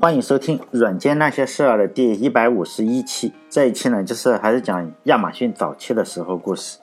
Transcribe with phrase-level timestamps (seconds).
[0.00, 3.32] 欢迎收听《软件那些事儿》的第一百五十一期。
[3.50, 6.78] 这一期呢，就是还是讲亚马逊早期的时候故事，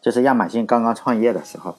[0.00, 1.74] 就是亚马逊刚刚创业的时候。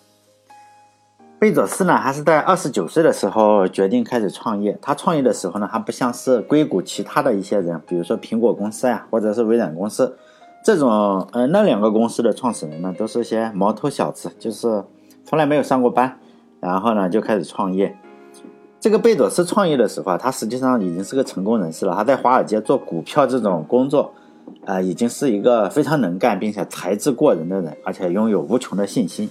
[1.39, 4.77] 贝佐斯呢，还是在二十九岁的时候决定开始创业。
[4.81, 10.17] 他创业的时候呢，还不像是硅谷其他的一些人，比如说苹果公司呀，或者是微软公司
[10.65, 14.83] 这种，呃，那两个公司的创始人呢，都是些毛头小子，就是
[15.23, 16.19] 从来没有上过班，
[16.59, 17.97] 然后呢就开始创业。
[18.79, 21.95] 这个贝佐斯创业的时候啊，他实际上已经是个成功人士了。
[21.95, 24.13] 他在华尔街做股票这种工作，
[24.65, 29.29] 啊，已经是一个非常能干并且才智过人的人，而且拥有无穷的信心。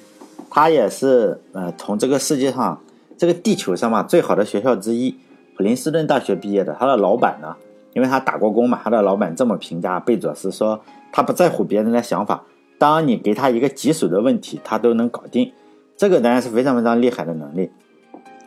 [0.50, 2.80] 他也是呃，从这个世界上
[3.16, 5.14] 这个地球上嘛最好的学校之一
[5.56, 6.76] 普林斯顿大学毕业的。
[6.78, 7.54] 他的老板呢，
[7.94, 10.80] 因为他打过工嘛，他的老板这么评价贝佐斯说：
[11.12, 12.42] 他不在乎别人的想法，
[12.78, 15.52] 当你给他一个棘手的问题，他都能搞定。
[15.96, 17.70] 这个当然是非常非常厉害的能力。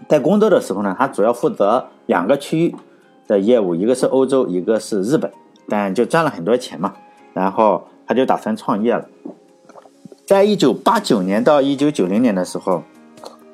[0.10, 2.76] 在工作的时候呢，他主要负责两个区域
[3.28, 5.32] 的业务，一个是欧洲，一个是日本，
[5.70, 6.96] 但就赚了很多钱嘛。
[7.32, 9.06] 然后他就打算创业了。
[10.26, 12.82] 在一九八九年到一九九零年的时候，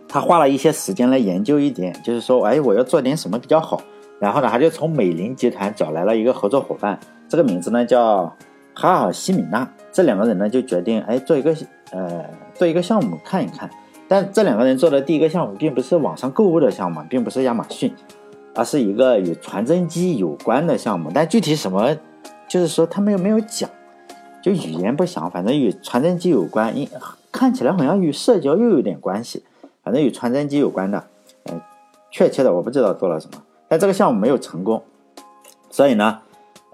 [0.08, 3.82] 他花了一些时间来研究一点，就是说，哎，我要做点什么比较好。
[4.22, 8.34] 然后呢，他就从美林集团找来了一个合作伙伴，这个名字呢叫
[8.74, 9.70] 哈尔西米纳。
[9.92, 11.54] 这两个人呢就决定，哎，做一个
[11.92, 13.70] 呃做一个项目看一看。
[14.08, 17.94] 但这两个人做的第一个项目并不是网上购物的项目，并不是亚马逊，
[18.54, 21.10] 而是一个与传真机有关的项目。
[21.14, 21.98] 但具体什么，
[22.48, 23.70] 就是说他们又没有讲，
[24.42, 26.88] 就语言不详，反正与传真机有关，因
[27.32, 29.44] 看起来好像与社交又有点关系，
[29.84, 31.04] 反正与传真机有关的。
[31.52, 31.60] 嗯，
[32.12, 34.84] 确切的我不知道做了什么，但这个项目没有成功，
[35.70, 36.20] 所以呢。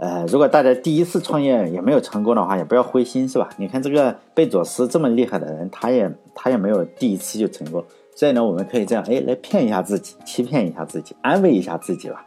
[0.01, 3.47] 呃，如果大家第一次创业也没有成功的话，也不要灰心，是吧？
[3.57, 7.85] 你看这个贝佐斯这么厉害的人，他也他也没有第一次就成功。
[8.15, 12.25] 所以呢，我们可以这样，哎，来骗一下自己，欺骗一下自己，安慰一下自己吧。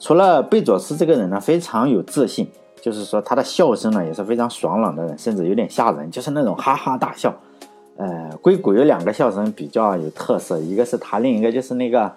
[0.00, 2.48] 除了贝佐斯这个人呢，非常有自信，
[2.80, 7.34] 就是说他的笑声呢也是非常爽朗的人，甚至有点吓人，就是那种哈哈大笑。
[7.98, 12.10] 呃，硅谷有两个笑声比较有特色，一个是他，另一个就是那个。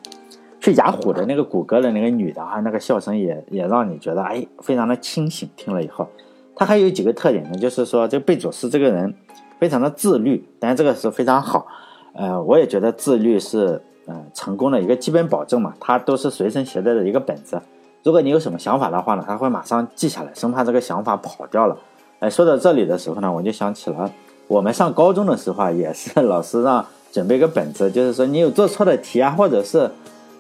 [0.60, 5.48] 去雅虎的那个谷歌的那个女的啊，那个笑声也也让你觉得哎，非常的清醒。
[5.56, 6.08] 听了以后，
[6.56, 9.14] 他还有几个特点呢，就是说这贝佐斯这个人
[9.60, 11.68] 非常的自律，但是这个是非常好。
[12.14, 15.76] 呃，我也觉得自律是呃成功的一个基本保证嘛。
[15.80, 17.62] 他都是随身携带的一个本子，
[18.04, 21.78] 如果你有什么想法的话呢，他会马上记下来，生怕这个想法跑掉了。
[22.20, 24.12] 哎，说到这里的时候呢，我就想起了
[24.48, 29.90] 我们上高中的时候啊，也是 老师让准备个本子，就是说你有做错的题啊，或者是。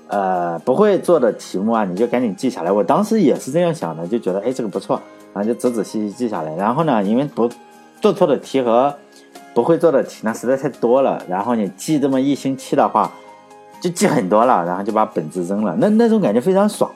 [0.09, 2.71] 呃，不会做的题目啊，你就赶紧记下来。
[2.71, 5.01] 我当时也是这样想的，就觉得哎，这个不错，
[5.33, 6.55] 然后就仔仔细细记下来。
[6.55, 7.49] 然后呢，因为不
[7.99, 8.95] 做错的题和
[9.53, 13.11] 不会做的题呢实在太多了，然后你记这么一星期的话，
[13.81, 15.75] 就记很多了，然后就把本子扔了。
[15.77, 16.89] 那那种感觉非常爽，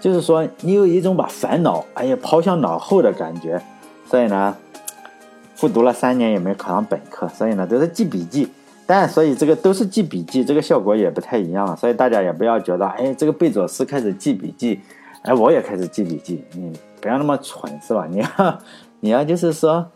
[0.00, 3.60] 就是说你有一种把烦恼哎呀抛向脑后的感觉。
[4.06, 4.54] 所以呢，
[5.56, 8.48] 复读了三年也没考上本科，所以呢都是记笔记。
[8.86, 14.80] 但所以这个都是记笔记，这个效果也不太一样，所以大家也不要觉得，哎，这个贝佐斯开始记笔记，
[15.22, 18.06] 哎，我也开始记笔记，你不要那么蠢，是吧？
[18.10, 18.58] 你要，
[19.00, 19.86] 你要就是说，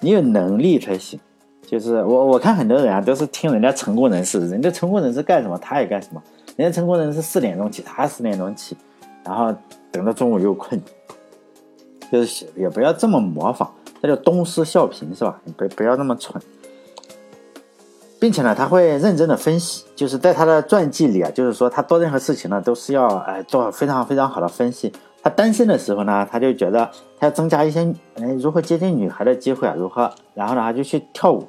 [0.00, 1.18] 你有能力才行。
[1.64, 6.22] 就是我我看很多人啊，都是听人家成功人士，人家成功人士干什么，他也干什么。
[6.56, 8.76] 人家成功人士四点钟起，他四点钟起，
[9.24, 9.54] 然后
[9.90, 10.78] 等到中午又困，
[12.10, 13.72] 就是也不要这么模仿，
[14.02, 15.40] 那叫东施效颦，是吧？
[15.44, 16.42] 你不不要那么蠢。
[18.22, 24.92] 并且呢，他会认真的分析，就是在他的传记里啊，就是说他做任何事情呢，都是要哎做非常非常好的分析。
[25.24, 26.88] 他单身的时候呢，他就觉得
[27.18, 27.80] 他要增加一些
[28.14, 31.44] 哎如何接近女孩的机会啊，如何，然后呢他就去跳舞。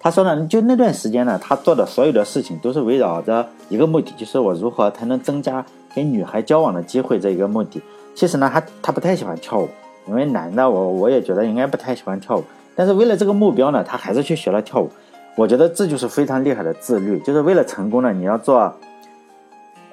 [0.00, 5.64] 他说呢，就那段时间呢，他做的所有的事情都是围绕着一个目的，就是我如何才能增加
[5.94, 7.80] 跟女孩交往的机会这一个目的。
[8.16, 9.68] 其实呢，他他不太喜欢跳舞，
[10.08, 12.42] 因为男的我我也觉得应该不太喜欢跳舞，
[12.74, 14.90] 但是为了这个目标呢，他还是去学了跳舞。
[15.36, 18.74] 我觉得这就是非常厉害的自律，就是为了成功呢，你要做，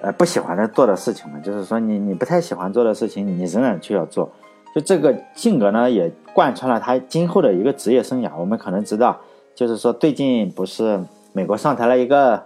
[0.01, 4.31] 呃，不喜欢的做的事情嘛，就是说你你不太喜欢做的事情，你仍然就要做，
[4.73, 8.31] 就这个性格呢，也贯穿了他今后的一个职业生涯。
[8.37, 9.19] 我们可能知道，
[9.53, 10.97] 就是说最近不是
[11.33, 12.45] 美国上台了一个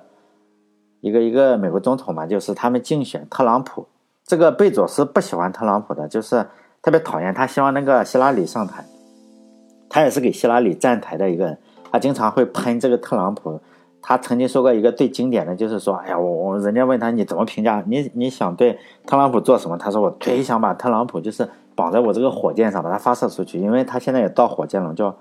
[1.02, 3.86] 一个一个美国总统嘛，就是他们竞选特朗普，
[4.26, 6.48] 这个贝佐斯不喜欢特朗普的，就是
[6.82, 8.84] 特别讨厌他，希望那个希拉里上台，
[9.88, 11.56] 他也是给希拉里站台的一个。
[12.00, 13.60] 经常会喷这个特朗普，
[14.02, 19.78] 他曾经说过一个最经典的，就是说，哎呀，我我人家问他你怎么评价，你你想对特朗普做什么？
[19.78, 25.16] 他说我最想把特朗普就是绑在我这个火箭上，把它发射出去，因为他现在也造火箭了，叫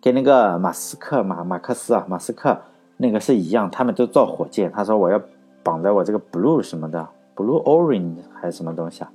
[0.00, 2.56] 跟那个马斯克马马克思啊，马斯克
[2.96, 4.70] 那个是一样，他们都造火箭。
[4.70, 5.20] 他说我要
[5.62, 9.10] 绑在我这个 blue 什么的 Blue Orange 还是什么东西啊？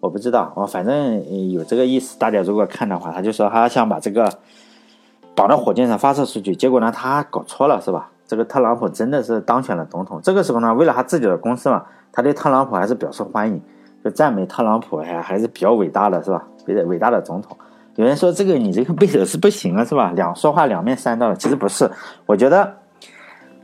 [0.00, 2.18] 我不知道，我反正有这个意思。
[2.18, 4.30] 大家如果看的话，他就说他想把这个
[5.34, 8.10] 绑到火箭上发射出去，结果呢他搞错了，是吧？
[8.26, 10.20] 这个特朗普真的是当选了总统。
[10.22, 13.60] 这个时候呢，为了他自己的公司嘛，他对特朗普还是表示欢迎，
[14.02, 16.44] 就赞美特朗普还还是比较伟大的，是吧？
[16.66, 17.56] 伟伟大的总统。
[17.96, 20.12] 有人说这个你这个贝佐斯不行了，是吧？
[20.14, 21.36] 两说话两面三刀的。
[21.36, 21.90] 其实不是，
[22.26, 22.74] 我觉得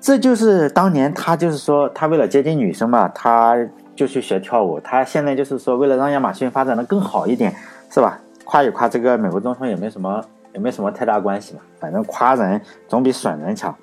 [0.01, 3.57] 这就是当年他就是说他为了接近女生嘛，他。
[3.97, 7.55] 就去学跳舞，他现在就是说，为了让亚马逊发展的更好一点，
[7.91, 8.19] 是吧？
[8.47, 11.61] 夸一夸这个美国总统也没什么，也没什么太大关系嘛。
[11.79, 13.75] 反正夸人总比损人强。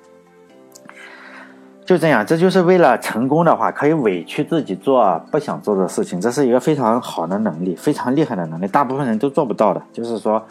[1.84, 9.80] 就这样，这就是为了成功的话，可以委屈自己做不想做的事情，这是一个非常好的能力，非常厉害的能力，大部分人都做不到的。
[9.90, 10.42] 就是说，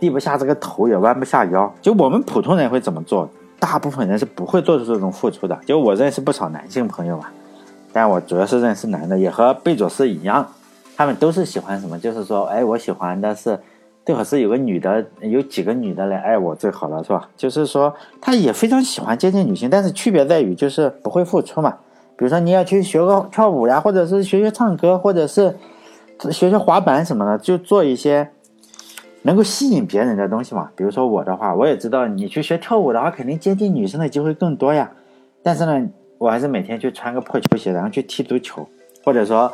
[0.00, 1.72] 低不下这个头，也弯不下腰。
[1.80, 3.30] 就我们普通人会怎么做？
[3.60, 5.56] 大部分人是不会做出这种付出的。
[5.64, 7.32] 就我认识不少男性朋友啊。
[7.92, 10.44] 但我主要是认识男的，也和贝佐斯一样，
[10.96, 11.96] 他们都是喜欢什么？
[11.96, 13.56] 就是说，哎，我喜欢的是，
[14.04, 17.28] 最好是有个女的，有几个女的来爱我最好了，是吧？
[17.36, 21.78] 就是说，他也非常喜欢接近女性，但是区别在于就是不会付出嘛。
[22.16, 25.56] 比如说，你要去学个跳舞呀，或者是学学唱歌，或者是
[26.30, 28.30] 学学滑板什么的，就做一些
[29.22, 30.70] 能够吸引别人的东西嘛。
[30.74, 34.90] 比如说我的话，我也知道你去学跳舞的话，肯定接近女生的机会更多呀。
[35.42, 35.88] 但是呢。
[36.18, 38.64] 我还是每天去穿个破球鞋，然后去踢足球，
[39.04, 39.52] 或者说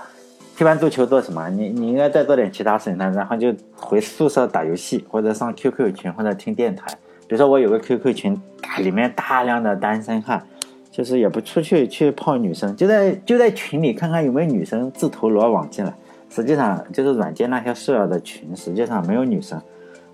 [0.59, 1.49] 踢完足球做什么？
[1.51, 6.93] 你你应该再做点其他事情呢，然后就回宿舍打游戏，或者上 QQ 群，或者听电台。
[7.29, 8.43] 比如说我有个 QQ 群，
[8.81, 10.45] 里面大量的单身汉，
[10.91, 15.95] 就是也不出去去泡女生，就在就在群里看看有没有女生自投罗网进来。
[16.29, 19.63] 实际上就是软件那些室友的群，实际上没有女生，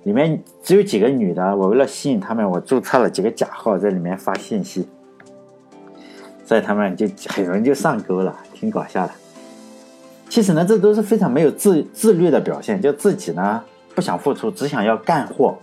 [0.03, 1.57] 里面只有几个女的。
[1.57, 4.87] 我为了吸引他们，我注册了几个假号在里面发信息。
[6.45, 9.13] 所以他们就很容易就上钩了，挺搞笑的。
[10.29, 13.63] 其实呢，这都是非常没有自自律的表现，就自己呢
[13.95, 15.57] 不想付出，只想要干货，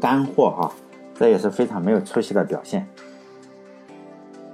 [0.00, 0.72] 干货哈，
[1.18, 2.86] 这也是非常没有出息的表现。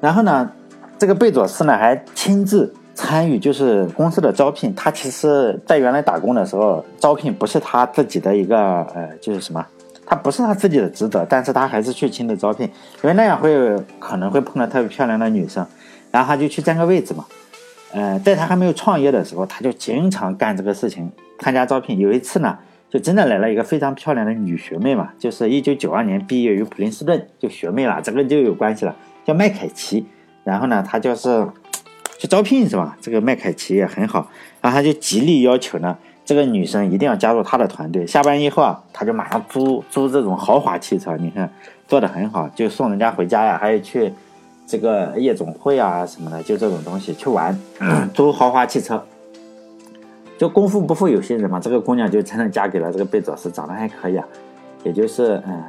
[0.00, 0.50] 然后呢，
[0.98, 4.72] 这个贝佐斯呢还亲自参与就是公司的招聘。
[4.74, 8.56] 他其实在原来打工的时候，招聘不是他自己的一个
[8.94, 9.64] 呃，就是什么。
[10.04, 12.66] 他不是他自己的职责，但是他还是去亲自招聘，
[13.02, 15.66] 因为那样会可能会碰到特别漂亮的女生，
[16.10, 17.24] 然后他就去占个位置嘛。
[17.92, 21.98] 呃，在他还没有创业的时候，他就经常干这个事情，参加招聘。
[21.98, 22.58] 有一次呢，
[22.88, 30.06] 就真的来了一个非常漂亮的女学妹嘛，就是一九九二年毕业于普林斯顿，就学妹了，这个就有关系了，叫麦凯奇。
[30.44, 31.46] 然后呢，他就是
[32.18, 32.96] 去招聘是吧？
[33.00, 34.28] 这个麦凯奇也很好，
[34.60, 35.96] 然后他就极力要求呢。
[36.24, 38.06] 这个女生一定要加入他的团队。
[38.06, 41.52] 下班以后啊，他就马上租租这种豪华汽车，你看
[41.88, 44.12] 做的很好，就送人家回家呀，还有去
[44.66, 47.58] 这个夜总会啊什么的，就这种东西去玩，
[48.14, 49.02] 租豪华汽车。
[50.38, 54.26] 就功夫不负有心人嘛，这个姑娘就真的嫁给了这个贝佐斯，长得还可以啊，
[54.82, 55.62] 也就是嗯，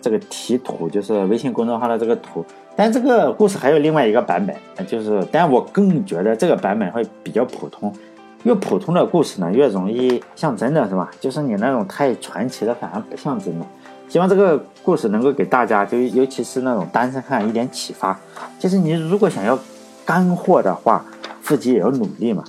[0.00, 2.44] 这个题图就是微信公众号的这个图。
[2.74, 7.94] 但这个故事还有另外一个版本，就是，但我更觉得这个版本会比较普通。
[8.42, 11.08] 越普通的故事呢，越容易像真的，是吧？
[11.20, 13.66] 就是你那种太传奇的，反而不像真的。
[14.08, 18.18] 希望这个故事能够给大家，就尤其是那种单身汉一点启发。
[18.58, 19.58] 就是你如果想要
[20.04, 21.04] 干货的话，
[21.42, 22.44] 自己也要努力嘛。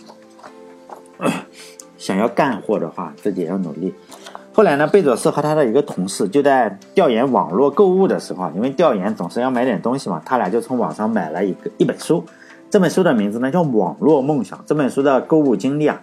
[1.98, 3.94] 想要干货的话，自己也要努力。
[4.52, 12.24] 后来呢，贝佐斯和他的一个同事就在调研网络购物的时候，因为调研总是要买点东西嘛，他俩就从网上买了一个一本书。
[12.70, 14.60] 这本书的名字呢叫《网络梦想》。
[14.66, 16.02] 这本书的购物经历啊，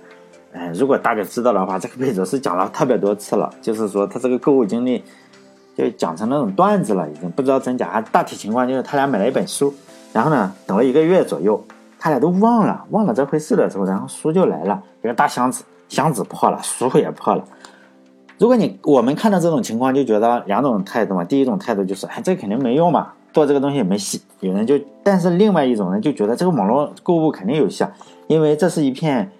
[0.53, 3.53] 哎，如果大家知道的话，这个贝佐斯讲了特别多次了。
[3.61, 5.05] 就是说他这个购物经历
[5.77, 8.01] 就讲成那种段子了，已经不知道真假。
[8.13, 9.73] 大体情况就是他俩买了一本书，
[10.13, 11.63] 然后呢等了一个月左右，
[11.99, 17.45] 他俩都忘了忘了这回事的时候，然后书就来了，一个大箱子，箱子破了，书也破了。
[18.39, 21.23] 如果你我们看到这种情况，就觉得两种态度嘛。
[21.25, 23.13] 第一种态度就是，哎，这肯定没用嘛。
[23.33, 27.89] 做这个东西也没戏，有人就，但是另外一种人就觉得这个网络购物肯定有效，
[28.27, 29.31] 因为这是一片，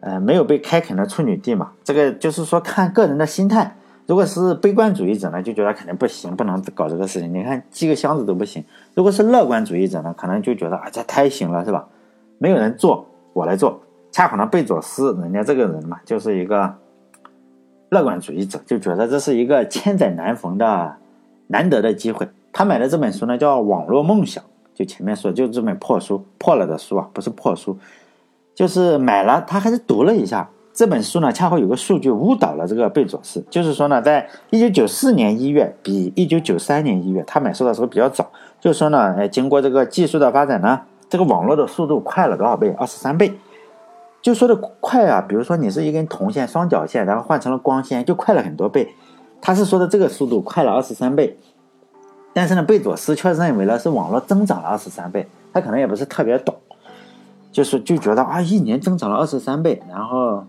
[0.00, 1.70] 呃，没有被开垦的处女地嘛。
[1.82, 3.74] 这个就是说看个人的心态。
[4.08, 7.30] 如果是悲观主义者呢，就觉得肯定不行，不能搞这个事情。
[7.30, 8.64] 你看寄个箱子都不行。
[8.94, 11.86] 如果是乐观主义者呢，可能就觉得啊，这太行了，是吧？
[12.38, 13.82] 没有人做，我来做。
[14.10, 16.74] 恰好呢，贝佐斯人家这个人嘛，就是一个
[17.90, 20.96] 乐观主义者，就觉得这是一个千载难逢的
[21.48, 22.26] 难得的机会。
[22.50, 24.42] 他买的这本书呢，叫《网络梦想》，
[24.74, 27.76] 就前面说，就这本破书，破了的书啊，不是破书，
[28.54, 30.48] 就是买了，他还是读了一下
[30.78, 31.32] 这本书呢。
[31.32, 38.30] 恰好有个数据误导了这个贝佐斯，就是说呢，在一九九四年一月，比一九九三年一月他买书的时候比较早，
[38.60, 42.70] 就是说呢，哎，经过这个技术的发展呢，这个网络的速度快了多少倍？
[42.78, 43.36] 二十三倍。
[44.22, 48.94] 就说的快啊，比如说你是一根铜线、双绞线，然后换成了光纤，就快了很多倍。
[49.40, 51.36] 他是说的这个速度快了二十三倍，
[52.32, 55.26] 但是呢，贝佐斯却认为呢是网络增长了二十三倍。
[55.52, 56.54] 他可能也不是特别懂，
[57.50, 60.44] 就是就觉得啊，一年增长了二十三倍，然后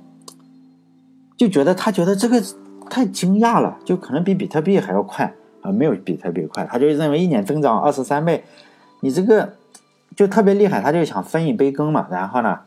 [1.39, 2.43] 就觉得他觉得这个
[2.89, 6.65] 太惊讶了，就可能比比特币还要快啊，没有比特币快。
[6.65, 8.43] 他就认为一年增长二十三倍，
[9.00, 9.53] 你这个
[10.17, 12.05] 就特别厉害，他就想分一杯羹嘛。
[12.12, 12.60] 然后呢？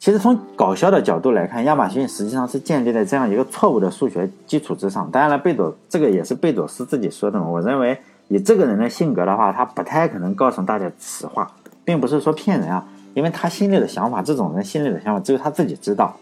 [0.00, 5.08] 其实从搞笑的角度来看，亚马逊实际上是建立在这样一个错误的数学基础之上。
[5.12, 7.46] 当然了，贝佐这个也是贝佐斯自己说的嘛。
[7.46, 11.48] 我认为以这个人的性格的话，他不太可能告诉大家实话，
[11.84, 16.16] 并不是说骗人啊，因为他心里的想法，这种人心里的想法只有他自己知道。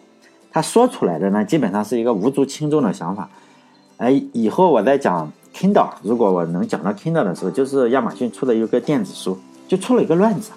[0.53, 3.29] 他说出来的呢，基本上是一个无足轻重的想法。
[3.99, 9.39] 哎，以后我在讲 Kindle，如果我能讲到 Kindle 的时候，就是亚马逊出的一个电子书，
[9.69, 10.51] 就出了一个乱子。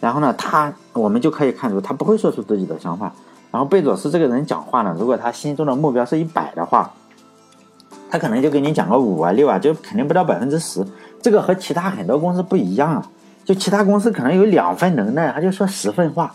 [0.00, 3.12] 然后呢，他我们就可以看出，他不会说出自己的想法。
[3.50, 6.92] 然后贝佐斯这个人讲话呢，如果他心中的目标是一百的话，
[8.10, 10.84] 他可能就给你讲个五啊六啊，就肯定不到百分之十。
[11.22, 13.10] 这个和其他很多公司不一样啊，
[13.44, 16.34] 就其他公司可能有两份能耐，他就说十分话。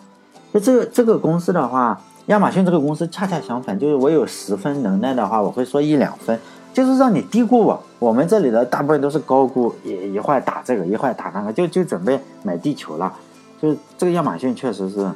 [0.51, 6.39] 就这个这个公司的话，亚马逊这个公司恰恰相反，就是我有十分能耐的话，我会说一两分，
[6.71, 7.81] 就是让你低估我。
[7.97, 13.11] 我们这里的大部分都是高估，一一会儿打这个，一会儿打那个，就就准备买地球了。
[13.59, 15.09] 就是这个亚马逊确实是，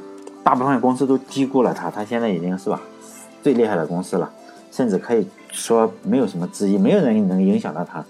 [0.43, 2.82] 大部分公司都低估了它，它现在已经是吧
[3.43, 4.27] 最厉害的公司了，
[4.72, 8.03] 甚至可以说没有什么之一，没有人能影响到它。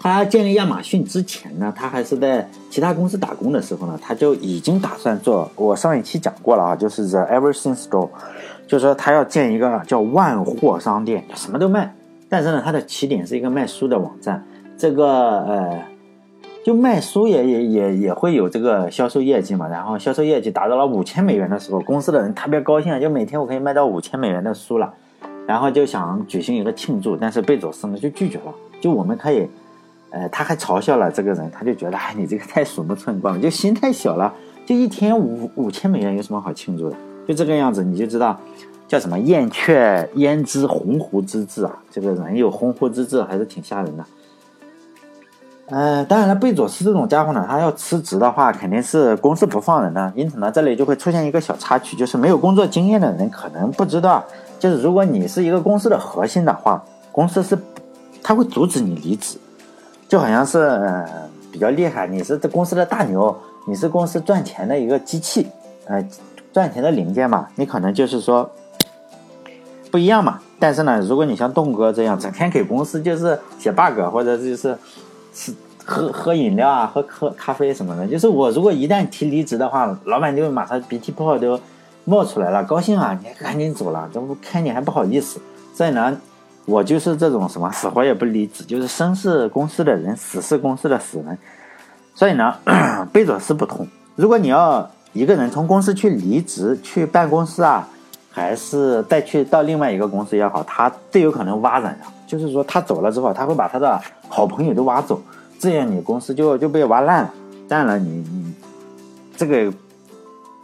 [0.00, 5.48] 他建立亚马逊之前呢，他还是在其他公司打工的时候呢，他就已经打算做。
[5.54, 8.08] 我上一期讲过了啊，就是 The Everything Store，
[8.66, 11.94] 就是说他要建一个叫万货商店，什么都卖。
[12.28, 14.44] 但是呢，他的起点是一个卖书的网站，
[14.76, 15.78] 这个呃。
[16.62, 24.92] 就卖书也也也也会有这个销售业绩嘛，然后销售业绩达到了五千美元的时候，公司的人特别高兴，就每天我可以卖到五千美元的书了，
[25.46, 29.48] 然后就想举行一个庆祝，但是贝佐斯呢就拒绝了，就我们可以，
[30.10, 34.32] 呃，他还嘲笑了这个人，他就觉得哎，你这个太鼠目寸光了，就心太小了，
[34.66, 36.96] 就一天五五千美元有什么好庆祝的？
[37.28, 38.38] 就这个样子，你就知道
[38.88, 41.78] 叫什么燕雀焉知鸿鹄之志啊？
[41.90, 44.04] 这个人有鸿鹄之志还是挺吓人的。
[45.66, 50.12] 呃，当然了，贝佐斯这种家伙呢，他要辞职的话，肯定是公司不放人的。
[50.16, 54.24] 因此呢，这里就会出现一个小插曲，就是没有工作经验的人可能不知道，
[54.58, 57.56] 就是如果你是一个公司的核心的话，公司是
[58.20, 59.38] 他会阻止你离职，
[60.10, 61.08] 就好像是呃
[61.52, 63.34] 比较厉害，你是这公司的大牛，
[63.66, 65.46] 你是公司赚钱的一个机器，
[65.86, 66.04] 呃，
[66.52, 68.50] 赚钱的零件嘛，你可能就是说
[69.92, 70.40] 不一样嘛。
[70.58, 74.76] 但是呢，如果你像栋哥这样，整天给公司就是写 bug 或者就是。
[75.32, 78.04] 是喝喝饮料啊，喝喝咖啡什么的。
[78.04, 81.58] 就是我如果一旦提离职的话，老板就马上鼻涕泡都
[82.04, 85.40] 冒出来了，高兴啊，你赶紧走了，这不看你还不好意思。
[85.72, 86.20] 所以呢，
[86.64, 91.38] 我就是这种什么死活也不离职，就是生是公司的人，死是公司的死人。
[92.14, 92.54] 所以呢，
[93.12, 93.86] 贝佐斯不同。
[94.16, 97.88] 如果你要一个人从公司去离职去办公室啊，
[98.30, 102.12] 还是再去到另外一个公司也好，他最有可能挖人啊。
[102.26, 104.00] 就是说他走了之后，他会把他的。
[104.32, 105.20] 好朋友都挖走，
[105.58, 107.34] 这样你公司就就被挖烂了。
[107.68, 108.54] 当然了，你你
[109.36, 109.72] 这个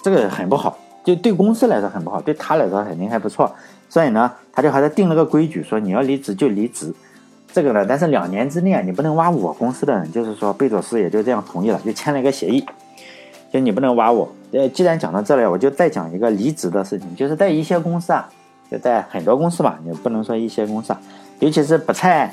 [0.04, 3.52] 这个很不好，就对公司来说很不好，对他来说肯定还不错。
[3.88, 6.92] 所以呢，他就还是定了个规矩，说你要离职就离职。
[7.52, 10.10] 这个呢，但是两年之内啊你不能挖我公司的人。
[10.12, 12.64] 就是说，贝佐斯也就这样同意了，就签了一个协议，
[13.52, 14.30] 就你不能挖我。
[14.52, 18.28] 呃，既然讲到这里，我就再讲一个离职的事情，就是在一些公司啊，
[18.70, 21.00] 就在很多公司吧，你不能说一些公司啊，
[21.40, 22.32] 尤其是不太。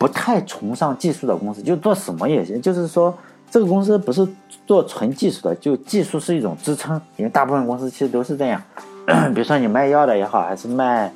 [0.00, 2.58] 不太崇尚技术的公司，就做什么也行。
[2.62, 3.14] 就是说，
[3.50, 4.26] 这个公司不是
[4.66, 6.98] 做纯技术的，就技术是一种支撑。
[7.18, 8.62] 因为大部分公司其实都是这样。
[9.06, 11.12] 比如说你卖药的也好，还是卖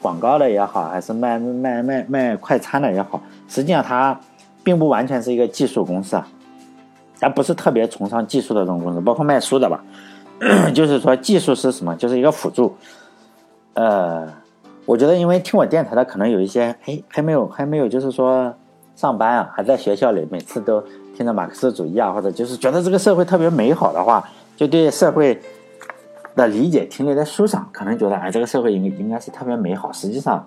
[0.00, 4.18] 广告的也好，还是卖卖卖卖快餐的也好，实际上它
[4.62, 6.26] 并不完全是一个技术公司啊。
[7.18, 9.82] 它不是特别崇尚技术的这种公司，包括卖书的吧。
[10.74, 11.94] 就是说，技术是什么？
[11.96, 12.76] 就是一个辅助。
[13.74, 14.28] 呃。
[14.86, 18.52] 我觉得，因为听我电台的可能有一些，哎，还没有，还没有，就是说
[18.96, 20.82] 上班啊，还在学校里，每次都
[21.14, 25.40] 听着马克思主义啊，或者就是觉得这个社会特别美好的话，就对社会
[26.36, 29.92] 的理解停留在书上，可能觉得，哎，这个社会应该应该是特别美好。
[29.92, 30.46] 实际上，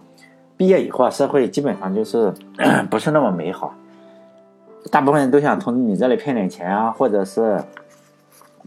[0.58, 2.34] 毕业以后，社会基本上就是
[2.90, 3.74] 不是那么美好，
[4.92, 7.64] 大部分人都想从你这里骗点钱啊，或者是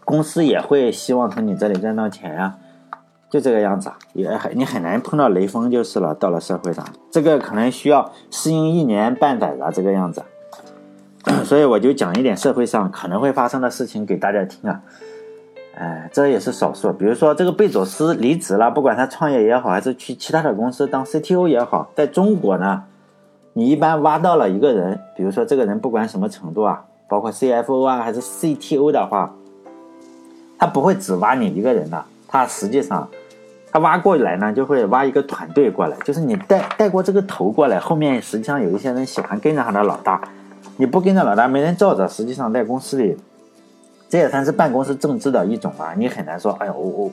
[0.04, 2.58] 公司也会希望从你这里赚到钱啊。
[3.28, 6.14] 就这个样子啊，也很你很难碰到雷锋就是了。
[6.14, 10.22] 到了社会上，这个可能需要适应一年半载的这个样子。
[11.44, 14.80] 所以我就讲一点社会上可能会发生的事情给大家听啊。
[15.76, 16.92] 哎，这也是少数。
[16.92, 22.84] 比如说这个贝佐斯离职了，不管他创业也好，还是去其他的公司当 CTO 也好，在中国呢，
[23.52, 29.34] 你一般挖到了一个人，比如说这个人不管什么程度啊，包括 CFO 啊还是 CTO 的话，
[30.58, 33.08] 他不会只挖你一个人的，他实际上。
[33.72, 40.18] 他挖过来呢，就会挖一个团队过来，就是你带带过这个头过来，后面实际上有一些人喜欢跟着他的老大，
[40.78, 43.18] 你不跟着老大，没人罩着，实际上在公司里，
[44.08, 45.94] 这也算是办公室政治的一种啊。
[45.96, 47.12] 你很难说，哎呦，我我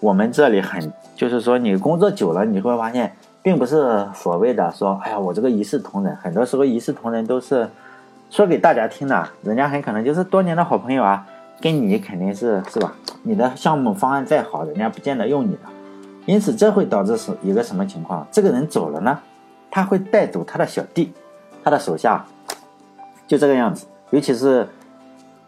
[0.00, 7.68] 我们这里很，就是说你工作久了，你会发现，并不是所谓的说，哎呀，我这个一视同仁，很多时候一视同仁都是
[8.30, 11.26] 说给大家听的，人家很可能就是多年的好朋友啊，
[11.60, 12.94] 跟你肯定是是吧？
[13.22, 15.60] 你的项目方案再好，人家不见得用你的。
[16.26, 18.26] 因此，这会导致是一个什么情况？
[18.30, 19.18] 这个人走了呢，
[19.70, 21.12] 他会带走他的小弟，
[21.64, 22.24] 他的手下，
[23.26, 23.86] 就这个样子。
[24.10, 24.66] 尤其是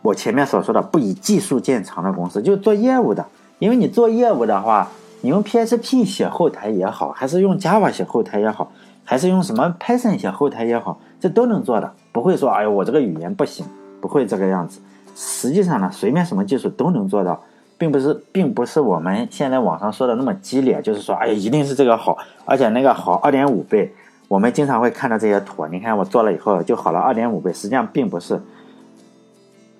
[0.04, 3.24] 我前面所说的不以技术见长的公司，就做业务的。
[3.58, 4.86] 因为你做业务的话，
[5.22, 8.70] 你用 PHP 写后台也好，还是用 Java 写后台也好，
[9.02, 11.90] 还是用什么 Python 写后台也好，这都能做的。
[12.12, 13.64] 不会说，哎呀，我这个语言不行，
[14.02, 14.78] 不会这个样子。
[15.16, 17.40] 实际上呢，随便什么技术都能做到。
[17.78, 23.90] 并不是，并不是我们现在网上说的那么激烈，就是说，哎呀，一定是这个好，而且那个好二点五倍。
[24.28, 28.38] 我们经常会看到这些图，你看我做了以后就好了二点五倍，实际上并不是。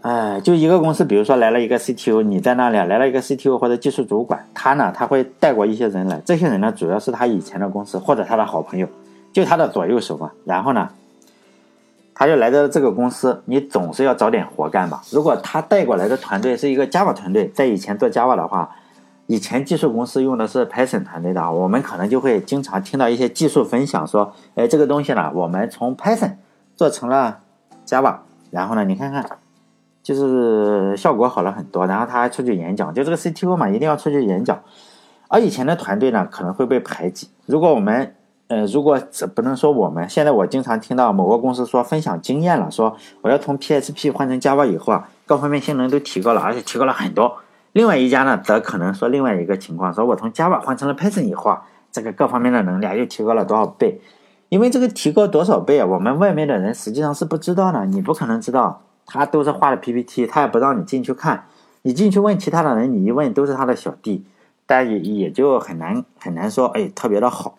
[0.04, 8.86] 哎，就一个公司，比如说来了一个 CTO，你在那里来了一个 CTO 或者技术主管，他呢，他会带过一些人来，这些人呢，主要是他以前的公司或者他的好朋友，
[9.32, 10.30] 就他的左右手嘛。
[10.44, 10.90] 然后呢？
[12.14, 15.02] 他就来到这个公司，你总是要找点活干吧。
[15.10, 18.76] 如果他带过来的团队是一个 Java 团队，在以前做 Java 的话，
[19.26, 26.34] 以前技术公司用的是 Python 团队的，我们可能就会经常听到一些技术分享，说，哎，这个东西呢，我们从 Python
[26.76, 27.38] 做成了
[27.86, 28.18] Java，
[28.50, 29.26] 然后呢，你看看，
[30.04, 31.84] 就是效果好了很多。
[31.88, 34.60] 然后他还出去演讲，就这个 CTO 嘛，一定要出去演讲。
[35.26, 37.28] 而以前的团队呢，可能会被排挤。
[37.46, 38.14] 如果我们
[38.46, 47.38] 呃，如果这不能说我们现在，我经常听到某个公司说分享经验了，说我要从 PHP 换成 Java 以后啊，各方面性能都提高了，而且提高了很多。
[47.72, 53.98] 另外一家呢，则可能说另外一个情况，说我从 Java 换成了 Python 以后啊，这个各方面的能力又提高了多少倍？
[54.50, 61.46] 因为这个提高多少倍啊，我们外面的人实际上是不知道的，你不可能知道，他都是画的 PPT，他也不让你进去看，
[61.82, 64.24] 你进去问其他的人，你一问都是他的小弟，
[64.66, 67.58] 但也也就很难很难说，哎，特别的好。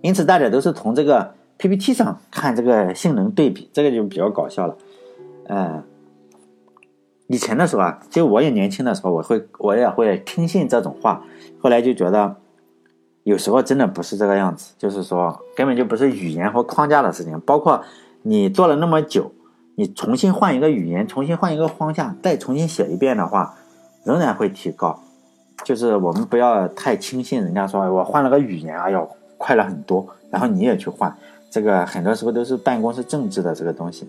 [0.00, 4.76] 因此，大家都是从这个 PPT 上看这个性能对比，这个就比较搞笑了。
[5.46, 5.82] 呃，
[7.26, 11.22] 以前的时候啊，就我也年轻的时候，我会我也会听信这种话，
[11.58, 12.36] 后来就觉得
[13.22, 17.40] 有时候真的不是这个样子，就是说根本就不是语言和框架的事情。
[17.40, 17.82] 包括
[18.22, 19.32] 你做了那么久，
[19.76, 23.54] 你重新换一个语言，重新换一个框架，再重新写一遍的话，
[24.04, 25.00] 仍然会提高。
[25.64, 29.08] 就是我们不要太轻信人家说，我换了个语言，哎呦。
[29.36, 31.14] 快了很多，然后你也去换，
[31.50, 34.08] 这个很多时候都是办公室政治的这个东西。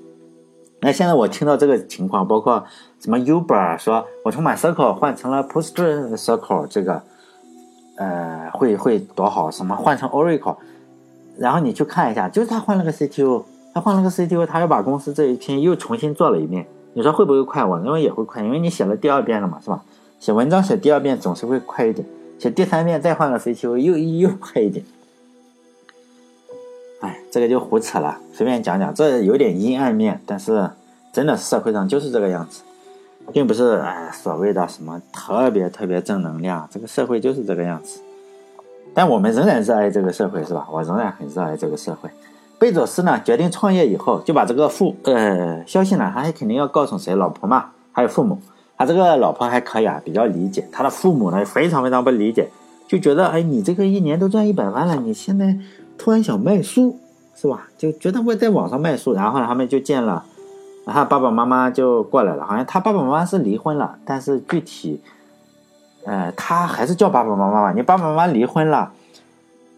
[0.80, 2.63] 那现在我听到这个情况，包括
[3.01, 7.01] 什么 Uber 说，我从 MyCircle 换成了 PostgreSQL，这个
[7.97, 9.51] 呃会会多好？
[9.51, 10.56] 什么换成 Oracle？
[11.38, 13.43] 然后你去看一下，就是他换了个 CTO，
[13.75, 16.65] 他换了个 CTO，他又把公司这一篇又重新做了一遍。
[16.93, 17.61] 你说会不会快？
[17.65, 19.83] 我认为也会快，因为你写了第二遍了嘛，是吧？
[20.17, 22.07] 写文章写第二遍总是会快一点，
[22.39, 24.85] 写第三遍再换个 CTO 又又快一点。
[27.01, 30.69] 哎，这个就胡扯了，随便讲讲，这有点阴暗面，但是
[31.11, 32.63] 真的社会上就是这个样子，
[33.33, 37.99] 并不是哎所谓的什么特别特别正能量，这个社会就是这个样子。
[38.93, 40.65] 但我们仍然热爱这个社会，是吧？
[40.71, 42.09] 我仍然很热爱这个社会。
[42.57, 47.13] 贝佐斯呢，决定创业以后，就把这个父呃消息呢，他还肯定要告诉谁？
[47.15, 48.39] 老婆嘛，还有父母。
[48.77, 50.67] 他这个老婆还可以啊，比较理解。
[50.71, 52.49] 他的父母呢，非常非常不理解，
[52.87, 55.57] 就觉得哎，你这个一年都赚一百万了，你现在。
[55.97, 56.99] 突然想卖书，
[57.37, 57.69] 是吧？
[57.77, 60.25] 就觉得会在网上卖书，然后呢，他们就见了，
[60.85, 62.45] 然后爸爸妈妈就过来了。
[62.45, 65.01] 好像他爸爸妈妈是离婚了，但是具体，
[66.05, 67.71] 呃，他还是叫爸爸妈妈吧。
[67.71, 68.91] 你爸爸妈妈离婚了，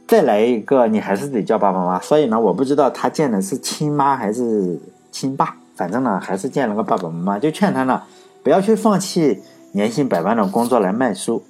[0.08, 2.00] 再来一个，你还是得叫爸爸妈妈。
[2.00, 4.80] 所以呢，我不知道他见的是亲妈还是
[5.12, 8.02] 亲爸，反正呢，还是见了个爸爸妈妈，就劝他呢，
[8.42, 9.42] 不要去放弃
[9.74, 11.44] 年薪百万的工作来卖书。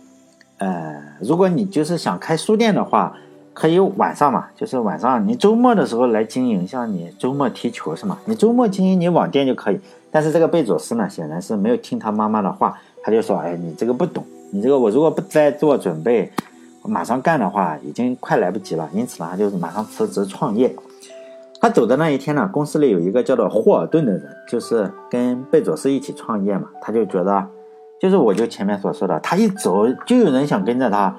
[0.57, 3.15] 呃，如果你就是想开书店的话。
[3.59, 8.19] 可以晚上嘛，就是晚上你周末的时候来经营，像你周末踢球是吗？
[8.25, 9.79] 你周末经营你网店就可以。
[10.11, 16.31] 但是这个贝佐斯呢，显然是没有听他妈妈的话，他就说：“哎，你这个不懂，你这个我如果不再做准备，
[16.87, 20.75] 马上干的话，已经快来不及了。”因此呢，他就是马上辞职创业。
[21.59, 27.47] 他走的那一天呢，公司里有一个叫做霍尔顿的人，就是跟贝佐斯一起创业嘛，他就觉得，
[27.99, 31.15] 就是我就前面所说的，他一走就有人想跟着他。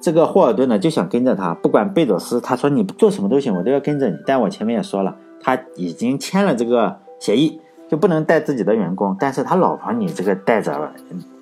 [0.00, 4.16] 这个霍尔顿呢就想跟着他，不管贝佐斯，他说你做什么都行，我都要跟着你。
[4.24, 10.90] 但我前面也说了，他已经签了这个协议，就不能带自己的员工，但是他老婆你这个带着了，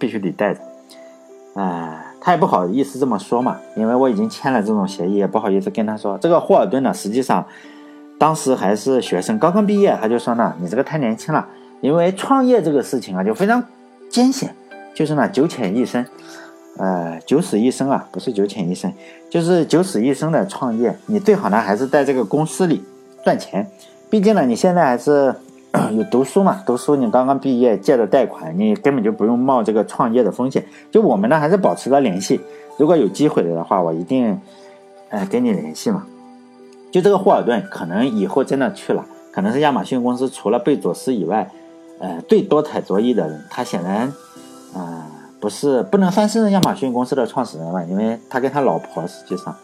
[0.00, 0.60] 必须得带着。
[1.54, 6.18] 哎，他也不好意思这么说嘛，因为我已经签了这种协议，也不好意思跟他说。
[6.18, 7.42] 这个霍尔顿呢，实际上
[8.18, 11.48] 当时还是学生，刚刚毕业，他就说呢，你这个太年轻了，
[11.80, 13.64] 因为创业这个事情啊，就非常
[14.10, 14.54] 艰险，
[14.94, 16.04] 就是呢九浅一深。
[16.76, 18.92] 呃，九死一生啊，不是九浅一生，
[19.30, 20.94] 就是九死一生的创业。
[21.06, 22.84] 你最好呢，还是在这个公司里
[23.24, 23.66] 赚钱。
[24.10, 25.34] 毕竟呢，你现在还是
[25.92, 30.64] 有读书嘛，读书你刚刚毕业，借着贷款，你根本就不用冒这个创业的风险。
[30.90, 32.40] 就我们呢，还是保持着联系。
[32.78, 34.40] 如果有机会的话，我一定，
[35.10, 36.06] 呃，跟你联系嘛。
[36.90, 41.50] 就这个霍尔顿，可能以后真的去了，可能是亚马逊公司除了贝佐斯以外，
[41.98, 43.44] 呃，最多才多艺的人。
[43.50, 44.12] 他显然，
[44.74, 45.06] 啊。
[45.40, 49.54] 不是不能算是亚马逊公司的创始人吧，因为他跟他老婆实际上，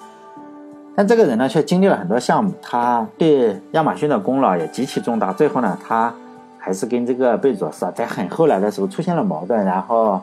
[0.94, 5.32] 但这个人呢却经历了很多项目，他对亚马逊的功劳也极其重大。
[5.32, 6.12] 最后呢，他
[6.58, 10.20] 还是跟这个贝佐斯啊，在很后来的时候出现了矛盾，然后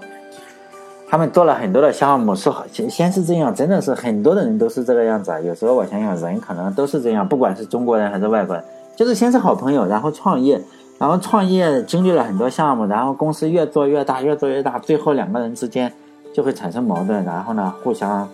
[1.09, 5.31] 他们做了很多的项目，是先先是这样，真的是很多的人都是这个样子。
[5.43, 8.63] 有时候我想想，人可能都是这样，不管是中国人还是外国人，
[8.95, 10.61] 就是先是好朋友，然后创业。
[10.99, 15.91] 然后创业经历了很多项目，然后公司越做越大，越做越大，最后两个人之间
[16.31, 18.29] 就会产生矛盾，然后呢，互相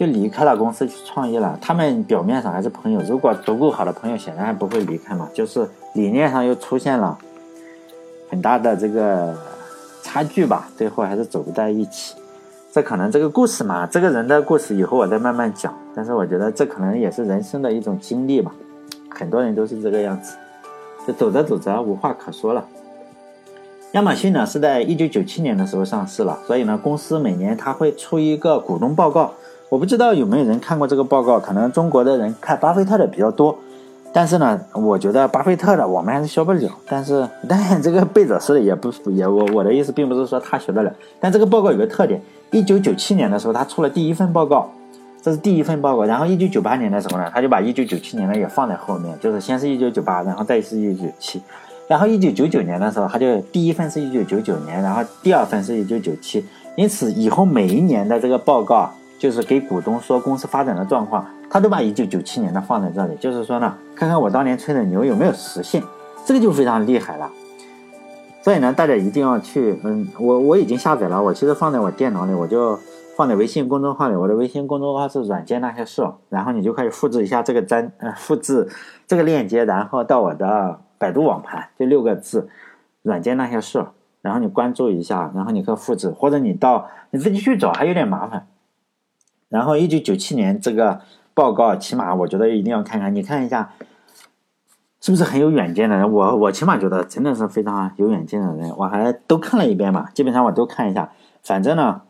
[0.00, 1.58] 就离开了公司去创业了。
[1.60, 5.28] 他们表面上还是朋友，如果足够好的朋友，显然还不会离开嘛。
[5.34, 7.18] 就是理念上又出现了
[8.30, 9.36] 很大的这个
[10.02, 12.14] 差距吧，最后还是走不在一起。
[12.72, 15.74] 这可能这个故事嘛，这个人的故事以后我再慢慢讲。
[15.94, 18.50] 但是我觉得这可能也是人生的一种经历吧，
[19.10, 20.34] 很多人都是这个样子。
[21.06, 22.64] 就走着走着无话可说了。
[23.92, 29.34] 亚马逊呢是在一九九七年的时候上市了，所以呢公司每年它会出一个股东报告。
[29.70, 33.56] 我不知道有没有人看过这个报告，可能中国的人看巴菲特的比较多。
[34.12, 36.68] 但是呢，我觉得巴菲特的我们还是学不了。
[36.88, 40.92] 但是， 但这个贝佐斯的也不也我我的意思并不是说他学得了。
[41.20, 44.68] 但这个报告有个特点，一九九七年的时候他出了第一份报告。
[45.22, 51.40] 这是第一份报告，然后一九九八年的时候呢，他就把一九九七年的也放在后面，就是先是一九九八，然后再是一九九七，
[51.86, 65.80] 然后一九九九年的时候，他就第一份是一九九九年，然后第二份是一九九七，因此以后每一年的这个报告，就是给股东说公司发展的状况，他都把一九九七年的放在这里，就是说呢，看看我当年吹的牛有没有实现，
[66.24, 67.30] 这个就非常厉害了。
[68.42, 72.76] 所以呢，大家一定要去，嗯，我我已经下载了，我其实放在我电脑里，我就。
[73.16, 78.66] 放在微信公众号里，我的微信公众号是软件那些事，然后你就可以复制一下这个粘，呃，复制
[79.06, 82.48] 这个链接，然后到我的百度网盘，就六个字，
[83.02, 83.84] 软件那些事，
[84.22, 88.46] 然后你关注一下，然后你可以复制，或者你到你自己去找还有点麻烦。
[89.50, 91.02] 然后一九九七年这个
[91.34, 93.72] 报告，起码我觉得一定要看看，你看一下，
[95.02, 96.10] 是不是很有远见的人？
[96.10, 101.10] 我我起码觉得真的是非常有远见的人，我还都看了一遍嘛，基本上我都看一下，
[101.42, 102.00] 反正呢。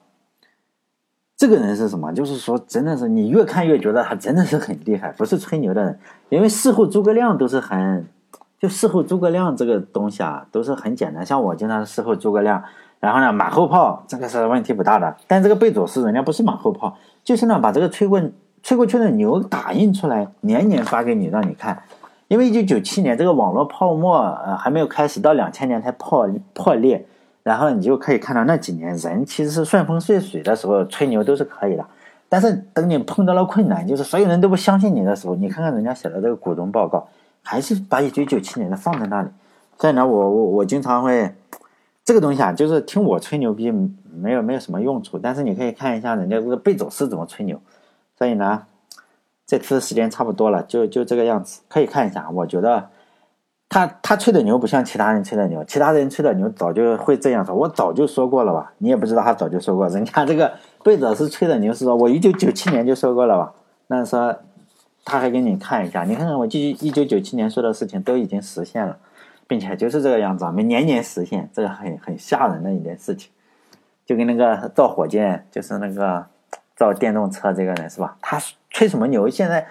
[1.37, 2.13] 这个人是什么？
[2.13, 5.99] 就是说，真的是你越看越觉得他真的是很厉害，不是吹牛的人。
[6.29, 8.07] 因为事后诸葛亮都是很，
[8.59, 11.25] 就事后诸葛亮这个东西啊，都是很简单。
[11.25, 12.63] 像我经常事后诸葛亮，
[12.99, 15.17] 然后呢马后炮，这个是问题不大的。
[15.27, 18.21] 但这个贝佐斯人家不是马后炮，就是呢把这个吹过
[18.63, 21.83] 吹过去的牛打印出来，年年发给你让你看。
[22.29, 27.07] 因为一九九七年这个网络泡沫呃还没有开始，到两千年才破破裂。
[27.43, 31.85] 然后你就可以看到那几年人其实是顺风顺水的时候吹牛都是可以的，
[32.29, 37.09] 但是等你碰到了困难，就是所有人都不相信你的时候，你看看人家写的这个股东报告，
[37.43, 39.29] 还是把一九九七年的放在那里。
[39.79, 41.35] 所以呢，我我我经常会
[42.11, 43.71] 这个东西啊，就是听我吹牛逼
[44.13, 47.61] 没有没有什么用处，但是你可以看一下人家这个贝佐斯怎么吹牛。
[48.19, 48.63] 所以呢，
[49.47, 52.89] 这次时间差不多了，就就这个样子，可以看一下，我觉得。
[53.69, 58.73] 他他吹的牛不像其他人吹的牛，其他人吹的牛早就会这样说，我早就说过了吧？
[58.79, 63.53] 你也不知道他早就说过，人家这个贝佐斯吹的牛是说我一九九七年就说过了吧？
[63.87, 64.37] 那说
[65.05, 68.99] 他还给你看一下，你看看我一一九九七年说的事情都已经实现了，
[69.51, 73.33] 并且就是这个样子啊，每年年实现，这个很很吓人的一件事情，
[74.07, 76.25] 就跟那个造火箭，就是那个
[76.77, 78.17] 造电动车这个人是吧？
[78.21, 79.29] 他吹什么牛？
[79.29, 79.67] 现在。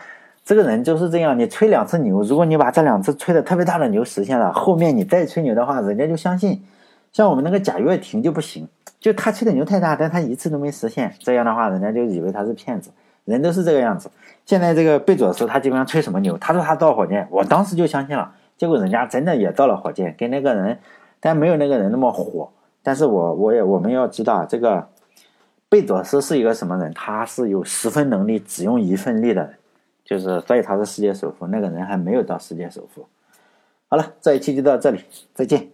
[0.46, 6.64] 这个人就是这样，你吹两次牛，如果你把这两次吹的特别大的牛实现了，后面你再吹牛的话，人家就相信。
[7.12, 8.68] 像我们那个贾跃亭就不行，
[9.00, 12.90] 就他吹的牛太大，但他一次都没实现，这样的话，人家就以为他是骗子。
[13.26, 14.10] 人都是这个样子。
[14.44, 16.36] 现在这个贝佐斯他基本上吹什么牛？
[16.40, 18.32] 他说他造火箭，我当时就相信了。
[18.60, 20.78] 结果人家真的也造了火箭，跟那个人，
[21.22, 22.52] 但没有那个人那么火。
[22.84, 24.90] 但是我我也我们要知道，这个
[25.70, 26.94] 贝佐斯是一个什么人？
[26.94, 29.56] 他是有十分能力只用一份力的人，
[30.04, 31.48] 就是所以他是世界首富。
[31.48, 33.08] 那个人还没有到世界首富。
[33.88, 35.00] 好了，这一期就到这里，
[35.34, 35.70] 再见。